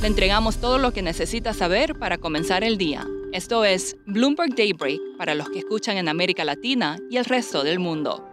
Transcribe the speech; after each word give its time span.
Le 0.00 0.06
entregamos 0.06 0.58
todo 0.58 0.78
lo 0.78 0.92
que 0.92 1.02
necesita 1.02 1.52
saber 1.52 1.98
para 1.98 2.18
comenzar 2.18 2.62
el 2.62 2.78
día. 2.78 3.04
Esto 3.32 3.64
es 3.64 3.96
Bloomberg 4.06 4.54
Daybreak 4.54 5.00
para 5.18 5.34
los 5.34 5.50
que 5.50 5.58
escuchan 5.58 5.96
en 5.96 6.08
América 6.08 6.44
Latina 6.44 7.00
y 7.10 7.16
el 7.16 7.24
resto 7.24 7.64
del 7.64 7.80
mundo. 7.80 8.24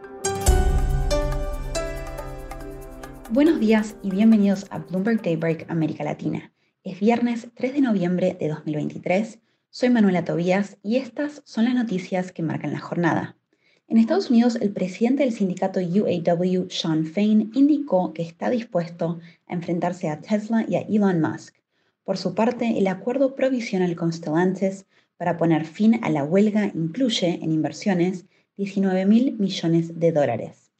Buenos 3.32 3.60
días 3.60 3.98
y 4.04 4.12
bienvenidos 4.12 4.68
a 4.70 4.78
Bloomberg 4.78 5.24
Daybreak 5.24 5.66
América 5.68 6.04
Latina. 6.04 6.54
Es 6.84 7.00
viernes 7.00 7.48
3 7.56 7.74
de 7.74 7.82
noviembre 7.82 8.38
de 8.40 8.48
2023. 8.48 9.40
Soy 9.72 9.90
Manuela 9.90 10.24
Tobías 10.24 10.78
y 10.84 10.98
estas 10.98 11.42
son 11.46 11.66
las 11.66 11.74
noticias 11.74 12.32
que 12.32 12.44
marcan 12.44 12.74
la 12.74 12.80
jornada. 12.80 13.38
En 13.88 14.00
Estados 14.00 14.32
Unidos, 14.32 14.58
el 14.60 14.72
presidente 14.74 15.24
del 15.24 15.32
sindicato 15.32 15.80
UAW, 15.80 16.70
Sean 16.72 17.06
Fain, 17.06 17.52
indicó 17.54 18.14
que 18.14 18.24
está 18.24 18.50
dispuesto 18.50 19.20
a 19.46 19.54
enfrentarse 19.54 20.10
a 20.10 20.22
Tesla 20.22 20.66
y 20.68 20.76
a 20.76 20.82
Elon 20.82 21.22
Musk. 21.22 21.56
Por 22.04 22.18
su 22.18 22.34
parte, 22.34 22.80
el 22.80 22.88
acuerdo 22.88 23.36
provisional 23.36 23.96
con 23.96 24.12
Stellantis 24.12 24.88
para 25.18 25.38
poner 25.38 25.66
fin 25.66 26.04
a 26.04 26.10
la 26.10 26.24
huelga 26.24 26.72
incluye 26.74 27.40
en 27.44 27.52
inversiones 27.52 28.26
19 28.58 29.06
mil 29.06 29.38
millones 29.38 30.00
de 30.00 30.12
dólares. 30.12 30.72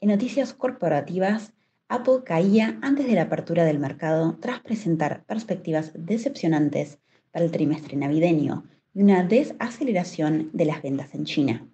En 0.00 0.08
noticias 0.08 0.54
corporativas, 0.54 1.52
Apple 1.88 2.22
caía 2.24 2.78
antes 2.80 3.06
de 3.06 3.14
la 3.16 3.22
apertura 3.22 3.66
del 3.66 3.78
mercado 3.78 4.38
tras 4.40 4.60
presentar 4.60 5.24
perspectivas 5.26 5.92
decepcionantes 5.94 6.98
para 7.32 7.44
el 7.44 7.50
trimestre 7.50 7.98
navideño 7.98 8.64
y 8.94 9.02
una 9.02 9.24
desaceleración 9.24 10.48
de 10.54 10.64
las 10.64 10.82
ventas 10.82 11.14
en 11.14 11.24
China. 11.26 11.68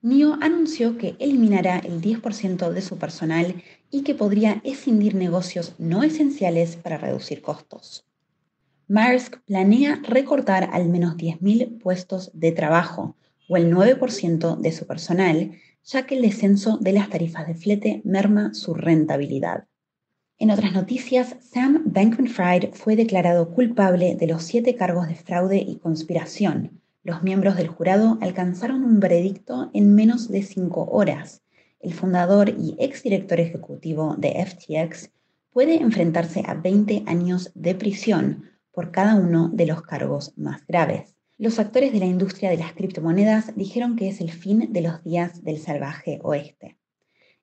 NIO 0.00 0.38
anunció 0.40 0.96
que 0.96 1.16
eliminará 1.18 1.78
el 1.80 2.00
10% 2.00 2.70
de 2.70 2.82
su 2.82 2.98
personal 2.98 3.62
y 3.90 4.02
que 4.02 4.14
podría 4.14 4.60
escindir 4.62 5.16
negocios 5.16 5.74
no 5.78 6.04
esenciales 6.04 6.76
para 6.76 6.98
reducir 6.98 7.42
costos. 7.42 8.06
Maersk 8.86 9.40
planea 9.44 10.00
recortar 10.04 10.70
al 10.72 10.88
menos 10.88 11.16
10.000 11.16 11.80
puestos 11.80 12.30
de 12.32 12.52
trabajo 12.52 13.16
o 13.48 13.56
el 13.56 13.74
9% 13.74 14.56
de 14.58 14.72
su 14.72 14.86
personal, 14.86 15.52
ya 15.84 16.06
que 16.06 16.14
el 16.14 16.22
descenso 16.22 16.78
de 16.78 16.92
las 16.92 17.10
tarifas 17.10 17.48
de 17.48 17.54
flete 17.54 18.00
merma 18.04 18.54
su 18.54 18.74
rentabilidad. 18.74 19.66
En 20.38 20.52
otras 20.52 20.72
noticias, 20.72 21.34
Sam 21.40 21.82
Bankman-Fried 21.86 22.72
fue 22.72 22.94
declarado 22.94 23.50
culpable 23.50 24.14
de 24.14 24.28
los 24.28 24.44
siete 24.44 24.76
cargos 24.76 25.08
de 25.08 25.16
fraude 25.16 25.58
y 25.58 25.76
conspiración, 25.76 26.80
los 27.08 27.22
miembros 27.22 27.56
del 27.56 27.68
jurado 27.68 28.18
alcanzaron 28.20 28.84
un 28.84 29.00
veredicto 29.00 29.70
en 29.72 29.94
menos 29.94 30.28
de 30.28 30.42
cinco 30.42 30.84
horas. 30.90 31.40
El 31.80 31.94
fundador 31.94 32.50
y 32.50 32.76
exdirector 32.78 33.40
ejecutivo 33.40 34.14
de 34.18 34.44
FTX 34.44 35.10
puede 35.50 35.76
enfrentarse 35.76 36.42
a 36.46 36.52
20 36.52 37.04
años 37.06 37.50
de 37.54 37.74
prisión 37.74 38.44
por 38.72 38.90
cada 38.90 39.14
uno 39.14 39.48
de 39.48 39.64
los 39.64 39.80
cargos 39.80 40.36
más 40.36 40.66
graves. 40.66 41.16
Los 41.38 41.58
actores 41.58 41.94
de 41.94 41.98
la 42.00 42.04
industria 42.04 42.50
de 42.50 42.58
las 42.58 42.74
criptomonedas 42.74 43.56
dijeron 43.56 43.96
que 43.96 44.08
es 44.08 44.20
el 44.20 44.30
fin 44.30 44.70
de 44.70 44.82
los 44.82 45.02
días 45.02 45.42
del 45.42 45.56
salvaje 45.60 46.18
oeste. 46.22 46.76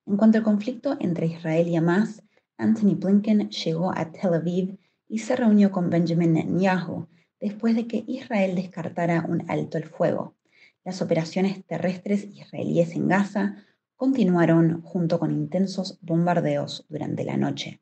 En 0.05 0.15
cuanto 0.15 0.37
al 0.37 0.43
conflicto 0.43 0.95
entre 0.99 1.25
Israel 1.25 1.67
y 1.67 1.75
Hamas, 1.75 2.21
Anthony 2.59 2.97
Blinken 2.97 3.49
llegó 3.49 3.91
a 3.97 4.11
Tel 4.11 4.35
Aviv 4.35 4.77
y 5.09 5.17
se 5.17 5.35
reunió 5.35 5.71
con 5.71 5.89
Benjamin 5.89 6.33
Netanyahu, 6.33 7.07
después 7.39 7.75
de 7.75 7.87
que 7.87 8.03
Israel 8.07 8.55
descartara 8.55 9.25
un 9.27 9.49
alto 9.49 9.77
el 9.77 9.85
fuego. 9.85 10.35
Las 10.83 11.01
operaciones 11.01 11.65
terrestres 11.65 12.25
israelíes 12.25 12.95
en 12.95 13.07
Gaza 13.07 13.63
continuaron 13.95 14.81
junto 14.81 15.19
con 15.19 15.31
intensos 15.31 15.97
bombardeos 16.01 16.85
durante 16.89 17.23
la 17.23 17.37
noche. 17.37 17.81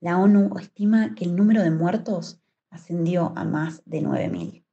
La 0.00 0.18
ONU 0.18 0.58
estima 0.58 1.14
que 1.14 1.24
el 1.24 1.36
número 1.36 1.62
de 1.62 1.70
muertos 1.70 2.40
ascendió 2.70 3.32
a 3.36 3.44
más 3.44 3.82
de 3.84 4.02
9.000. 4.02 4.64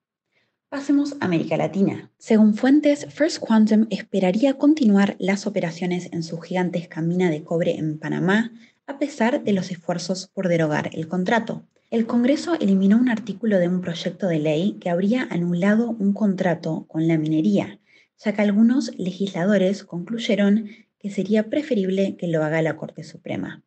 Pasemos 0.69 1.13
a 1.19 1.25
América 1.25 1.57
Latina. 1.57 2.11
Según 2.17 2.53
fuentes, 2.53 3.07
First 3.07 3.39
Quantum 3.39 3.87
esperaría 3.89 4.57
continuar 4.57 5.15
las 5.19 5.47
operaciones 5.47 6.09
en 6.13 6.23
su 6.23 6.39
gigantesca 6.39 7.01
mina 7.01 7.29
de 7.29 7.43
cobre 7.43 7.77
en 7.77 7.99
Panamá 7.99 8.51
a 8.85 8.99
pesar 8.99 9.43
de 9.43 9.53
los 9.53 9.71
esfuerzos 9.71 10.27
por 10.27 10.47
derogar 10.47 10.91
el 10.93 11.07
contrato 11.07 11.65
el 11.91 12.05
Congreso 12.05 12.53
eliminó 12.59 12.97
un 12.97 13.09
artículo 13.09 13.57
de 13.57 13.67
un 13.67 13.81
proyecto 13.81 14.27
de 14.27 14.37
ley 14.37 14.77
que 14.79 14.91
habría 14.91 15.27
anulado 15.31 15.89
un 15.89 16.13
contrato 16.13 16.85
con 16.87 17.07
la 17.07 17.17
minería, 17.17 17.79
ya 18.17 18.33
que 18.33 18.43
algunos 18.43 18.95
legisladores 18.99 19.83
concluyeron 19.83 20.69
que 20.99 21.09
sería 21.09 21.49
preferible 21.49 22.15
que 22.15 22.27
lo 22.27 22.43
haga 22.43 22.61
la 22.61 22.77
Corte 22.77 23.03
Suprema. 23.03 23.63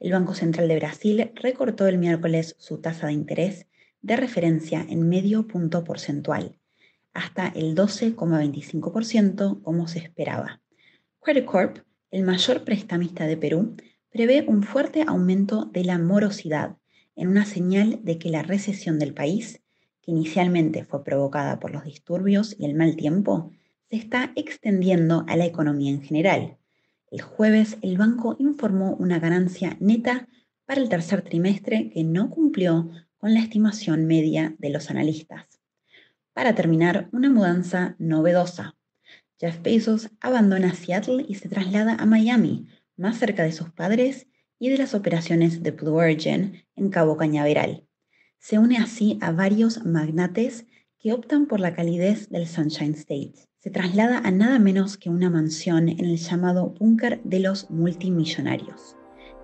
El 0.00 0.10
Banco 0.10 0.34
Central 0.34 0.66
de 0.66 0.74
Brasil 0.76 1.30
recortó 1.36 1.86
el 1.86 1.98
miércoles 1.98 2.56
su 2.58 2.80
tasa 2.80 3.06
de 3.06 3.12
interés 3.12 3.66
de 4.00 4.16
referencia 4.16 4.84
en 4.88 5.08
medio 5.08 5.46
punto 5.46 5.84
porcentual, 5.84 6.58
hasta 7.12 7.46
el 7.46 7.76
12,25% 7.76 9.62
como 9.62 9.86
se 9.86 10.00
esperaba. 10.00 10.60
Credit 11.20 11.44
Corp, 11.44 11.78
el 12.10 12.24
mayor 12.24 12.64
prestamista 12.64 13.28
de 13.28 13.36
Perú, 13.36 13.76
prevé 14.10 14.44
un 14.48 14.64
fuerte 14.64 15.04
aumento 15.06 15.66
de 15.66 15.84
la 15.84 15.98
morosidad 15.98 16.78
en 17.16 17.28
una 17.28 17.44
señal 17.44 18.00
de 18.02 18.18
que 18.18 18.30
la 18.30 18.42
recesión 18.42 18.98
del 18.98 19.14
país, 19.14 19.60
que 20.00 20.10
inicialmente 20.10 20.84
fue 20.84 21.04
provocada 21.04 21.60
por 21.60 21.72
los 21.72 21.84
disturbios 21.84 22.56
y 22.58 22.64
el 22.64 22.74
mal 22.74 22.96
tiempo, 22.96 23.52
se 23.90 23.96
está 23.96 24.32
extendiendo 24.36 25.24
a 25.28 25.36
la 25.36 25.46
economía 25.46 25.90
en 25.90 26.02
general. 26.02 26.56
El 27.10 27.20
jueves 27.20 27.76
el 27.82 27.98
banco 27.98 28.36
informó 28.38 28.96
una 28.96 29.18
ganancia 29.18 29.76
neta 29.80 30.28
para 30.64 30.80
el 30.80 30.88
tercer 30.88 31.22
trimestre 31.22 31.90
que 31.90 32.02
no 32.04 32.30
cumplió 32.30 32.90
con 33.18 33.34
la 33.34 33.40
estimación 33.40 34.06
media 34.06 34.56
de 34.58 34.70
los 34.70 34.90
analistas. 34.90 35.60
Para 36.32 36.54
terminar, 36.54 37.08
una 37.12 37.30
mudanza 37.30 37.94
novedosa. 37.98 38.74
Jeff 39.38 39.60
Bezos 39.62 40.10
abandona 40.20 40.74
Seattle 40.74 41.24
y 41.28 41.34
se 41.34 41.48
traslada 41.48 41.94
a 41.94 42.06
Miami, 42.06 42.68
más 42.96 43.18
cerca 43.18 43.42
de 43.42 43.52
sus 43.52 43.70
padres 43.70 44.26
y 44.62 44.68
de 44.68 44.78
las 44.78 44.94
operaciones 44.94 45.64
de 45.64 45.72
Blue 45.72 45.96
Origin 45.96 46.62
en 46.76 46.88
Cabo 46.88 47.16
Cañaveral. 47.16 47.84
Se 48.38 48.60
une 48.60 48.78
así 48.78 49.18
a 49.20 49.32
varios 49.32 49.84
magnates 49.84 50.66
que 51.00 51.12
optan 51.12 51.46
por 51.46 51.58
la 51.58 51.74
calidez 51.74 52.30
del 52.30 52.46
Sunshine 52.46 52.94
State. 52.94 53.48
Se 53.58 53.70
traslada 53.70 54.18
a 54.18 54.30
nada 54.30 54.60
menos 54.60 54.96
que 54.96 55.10
una 55.10 55.30
mansión 55.30 55.88
en 55.88 56.04
el 56.04 56.16
llamado 56.16 56.76
búnker 56.78 57.20
de 57.24 57.40
los 57.40 57.72
multimillonarios. 57.72 58.94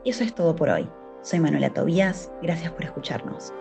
Eso 0.04 0.22
es 0.22 0.32
todo 0.36 0.54
por 0.54 0.68
hoy. 0.68 0.88
Soy 1.24 1.40
Manuela 1.40 1.74
Tobías, 1.74 2.30
gracias 2.40 2.70
por 2.70 2.84
escucharnos. 2.84 3.52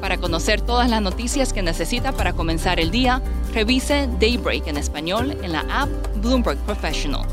Para 0.00 0.16
conocer 0.16 0.62
todas 0.62 0.88
las 0.88 1.02
noticias 1.02 1.52
que 1.52 1.60
necesita 1.60 2.12
para 2.12 2.32
comenzar 2.32 2.80
el 2.80 2.90
día, 2.90 3.20
revise 3.52 4.08
Daybreak 4.18 4.66
en 4.66 4.78
español 4.78 5.36
en 5.42 5.52
la 5.52 5.60
app 5.68 5.90
Bloomberg 6.22 6.58
Professional. 6.60 7.26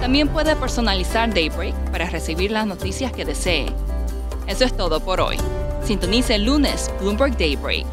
También 0.00 0.28
puede 0.28 0.56
personalizar 0.56 1.32
Daybreak 1.32 1.74
para 1.90 2.08
recibir 2.10 2.50
las 2.50 2.66
noticias 2.66 3.12
que 3.12 3.24
desee. 3.24 3.66
Eso 4.46 4.64
es 4.64 4.76
todo 4.76 5.00
por 5.00 5.20
hoy. 5.20 5.36
Sintonice 5.84 6.36
el 6.36 6.44
lunes 6.44 6.90
Bloomberg 7.00 7.36
Daybreak 7.36 7.86